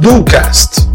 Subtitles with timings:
[0.00, 0.88] Ducast.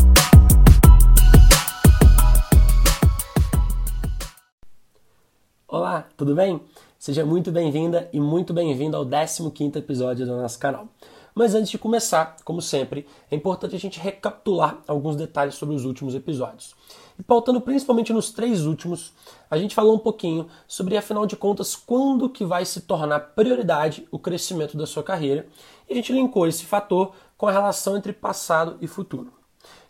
[5.66, 6.60] Olá, tudo bem?
[7.00, 10.90] Seja muito bem-vinda e muito bem-vindo ao 15º episódio do nosso canal.
[11.36, 15.84] Mas antes de começar, como sempre, é importante a gente recapitular alguns detalhes sobre os
[15.84, 16.76] últimos episódios.
[17.18, 19.14] E pautando principalmente nos três últimos,
[19.50, 24.08] a gente falou um pouquinho sobre, afinal de contas, quando que vai se tornar prioridade
[24.12, 25.48] o crescimento da sua carreira,
[25.90, 29.34] e a gente linkou esse fator com a relação entre passado e futuro.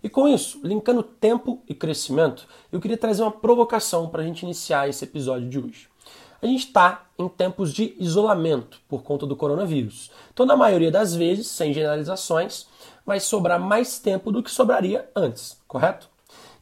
[0.01, 4.43] E com isso, linkando tempo e crescimento, eu queria trazer uma provocação para a gente
[4.43, 5.92] iniciar esse episódio de hoje.
[6.43, 10.11] A gente está em tempos de isolamento por conta do coronavírus.
[10.33, 12.67] Então, na maioria das vezes, sem generalizações,
[13.05, 16.09] vai sobrar mais tempo do que sobraria antes, correto?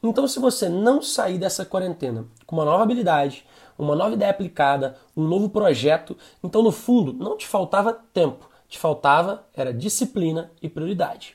[0.00, 3.44] Então, se você não sair dessa quarentena com uma nova habilidade,
[3.76, 8.78] uma nova ideia aplicada, um novo projeto, então no fundo não te faltava tempo, te
[8.78, 11.34] faltava era disciplina e prioridade.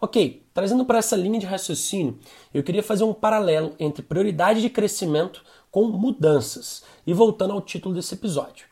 [0.00, 2.16] Ok, trazendo para essa linha de raciocínio,
[2.54, 6.82] eu queria fazer um paralelo entre prioridade de crescimento com mudanças.
[7.06, 8.66] E voltando ao título desse episódio.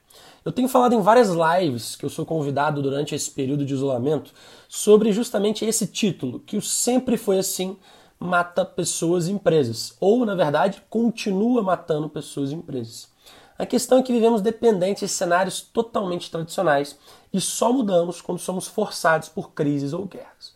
[0.44, 4.32] Eu tenho falado em várias lives que eu sou convidado durante esse período de isolamento
[4.68, 7.76] sobre justamente esse título, que o sempre foi assim,
[8.18, 9.96] mata pessoas e empresas.
[10.00, 13.08] Ou, na verdade, continua matando pessoas e empresas.
[13.58, 16.96] A questão é que vivemos dependentes de cenários totalmente tradicionais
[17.32, 20.54] e só mudamos quando somos forçados por crises ou guerras.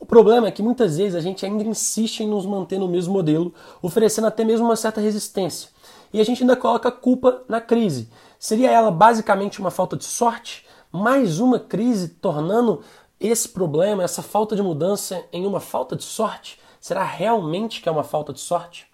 [0.00, 3.12] O problema é que muitas vezes a gente ainda insiste em nos manter no mesmo
[3.12, 5.70] modelo, oferecendo até mesmo uma certa resistência.
[6.12, 8.08] E a gente ainda coloca culpa na crise.
[8.38, 10.64] Seria ela basicamente uma falta de sorte?
[10.90, 12.82] Mais uma crise tornando
[13.20, 16.58] esse problema, essa falta de mudança em uma falta de sorte?
[16.80, 18.86] Será realmente que é uma falta de sorte?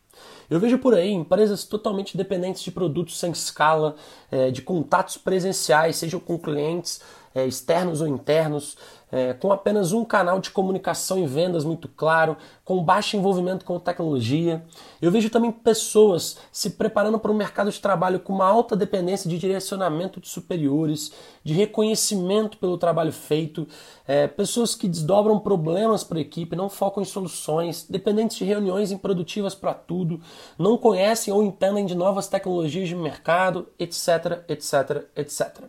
[0.48, 3.96] Eu vejo por aí empresas totalmente dependentes de produtos sem escala,
[4.30, 7.00] eh, de contatos presenciais, sejam com clientes
[7.34, 8.76] é, externos ou internos,
[9.14, 13.78] é, com apenas um canal de comunicação e vendas muito claro, com baixo envolvimento com
[13.78, 14.64] tecnologia.
[15.00, 19.30] Eu vejo também pessoas se preparando para o mercado de trabalho com uma alta dependência
[19.30, 21.12] de direcionamento de superiores,
[21.44, 23.68] de reconhecimento pelo trabalho feito,
[24.06, 28.90] é, pessoas que desdobram problemas para a equipe, não focam em soluções, dependentes de reuniões
[28.90, 30.20] improdutivas para tudo,
[30.58, 35.64] não conhecem ou entendem de novas tecnologias de mercado, etc, etc, etc.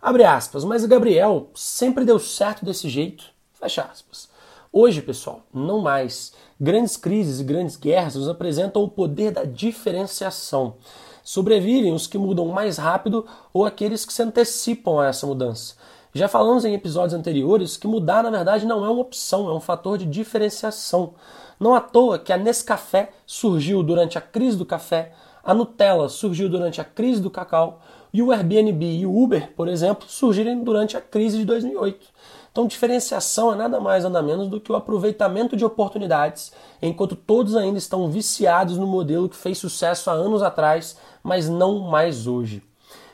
[0.00, 3.24] Abre aspas, mas Gabriel sempre deu certo desse jeito.
[3.52, 4.28] Fecha aspas.
[4.72, 6.32] Hoje, pessoal, não mais.
[6.60, 10.76] Grandes crises e grandes guerras nos apresentam o poder da diferenciação.
[11.24, 15.74] Sobrevivem os que mudam mais rápido ou aqueles que se antecipam a essa mudança.
[16.14, 19.60] Já falamos em episódios anteriores que mudar, na verdade, não é uma opção, é um
[19.60, 21.14] fator de diferenciação.
[21.58, 26.48] Não à toa que a Nescafé surgiu durante a crise do café, a Nutella surgiu
[26.48, 27.80] durante a crise do cacau,
[28.12, 32.06] e o Airbnb e o Uber, por exemplo, surgirem durante a crise de 2008.
[32.50, 36.52] Então, diferenciação é nada mais nada menos do que o aproveitamento de oportunidades,
[36.82, 41.78] enquanto todos ainda estão viciados no modelo que fez sucesso há anos atrás, mas não
[41.78, 42.62] mais hoje.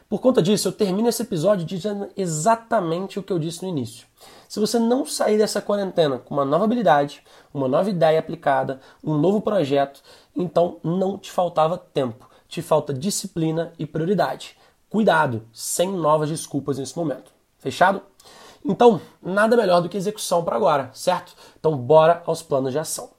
[0.09, 4.07] Por conta disso, eu termino esse episódio dizendo exatamente o que eu disse no início.
[4.49, 7.23] Se você não sair dessa quarentena com uma nova habilidade,
[7.53, 10.01] uma nova ideia aplicada, um novo projeto,
[10.37, 14.57] então não te faltava tempo, te falta disciplina e prioridade.
[14.95, 17.33] Cuidado, sem novas desculpas nesse momento.
[17.59, 18.01] Fechado?
[18.65, 21.35] Então, nada melhor do que execução para agora, certo?
[21.59, 23.11] Então, bora aos planos de ação.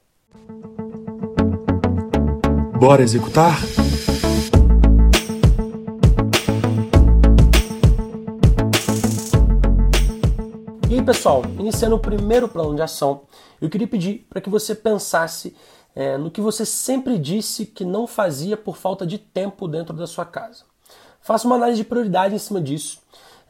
[2.80, 3.58] Bora executar?
[10.90, 13.24] E aí, pessoal, iniciando o primeiro plano de ação,
[13.60, 15.54] eu queria pedir para que você pensasse
[15.94, 20.08] é, no que você sempre disse que não fazia por falta de tempo dentro da
[20.08, 20.74] sua casa.
[21.26, 23.02] Faça uma análise de prioridade em cima disso.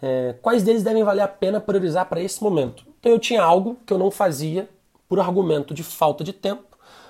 [0.02, 2.86] É, quais deles devem valer a pena priorizar para esse momento?
[2.97, 4.69] Então eu tinha algo que eu não fazia
[5.09, 6.63] por argumento de falta de tempo,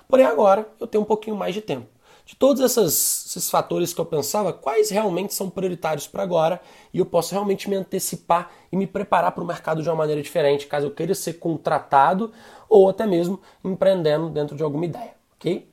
[0.07, 1.85] porém agora eu tenho um pouquinho mais de tempo.
[2.25, 6.59] De todos essas, esses fatores que eu pensava, quais realmente são prioritários para agora
[6.91, 10.19] e eu posso realmente me antecipar e me preparar para o mercado de uma maneira
[10.19, 12.31] diferente, caso eu queira ser contratado
[12.67, 15.69] ou até mesmo empreendendo dentro de alguma ideia, ok?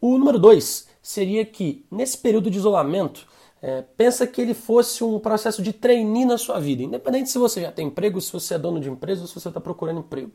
[0.00, 3.30] O número dois seria que nesse período de isolamento
[3.62, 7.60] é, pensa que ele fosse um processo de trainee na sua vida, independente se você
[7.60, 10.32] já tem emprego, se você é dono de empresa ou se você está procurando emprego.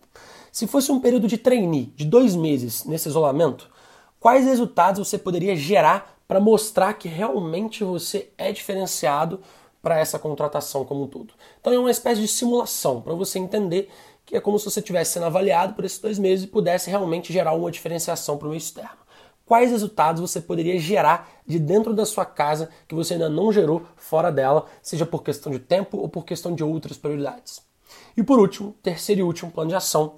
[0.50, 3.70] Se fosse um período de trainee de dois meses nesse isolamento,
[4.18, 9.42] quais resultados você poderia gerar para mostrar que realmente você é diferenciado
[9.82, 11.34] para essa contratação como um todo?
[11.60, 13.90] Então é uma espécie de simulação para você entender
[14.26, 17.32] que é como se você estivesse sendo avaliado por esses dois meses e pudesse realmente
[17.34, 19.07] gerar uma diferenciação para o meio externo.
[19.48, 23.82] Quais resultados você poderia gerar de dentro da sua casa que você ainda não gerou
[23.96, 27.66] fora dela, seja por questão de tempo ou por questão de outras prioridades.
[28.16, 30.16] E por último, terceiro e último plano de ação,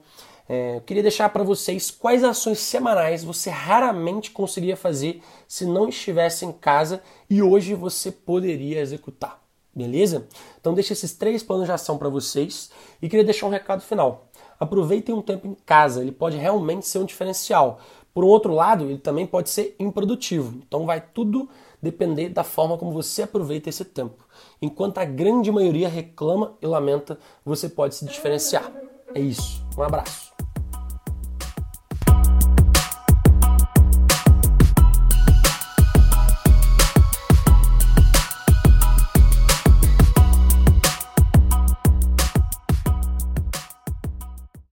[0.47, 5.87] é, eu queria deixar para vocês quais ações semanais você raramente conseguiria fazer se não
[5.87, 9.39] estivesse em casa e hoje você poderia executar.
[9.75, 10.27] Beleza?
[10.59, 14.27] Então deixa esses três planos de ação para vocês e queria deixar um recado final.
[14.59, 17.79] Aproveitem um tempo em casa, ele pode realmente ser um diferencial.
[18.19, 20.60] Por um outro lado, ele também pode ser improdutivo.
[20.68, 21.48] Então vai tudo
[21.81, 24.27] depender da forma como você aproveita esse tempo.
[24.62, 28.69] Enquanto a grande maioria reclama e lamenta, você pode se diferenciar.
[29.16, 29.63] É isso.
[29.77, 30.28] Um abraço.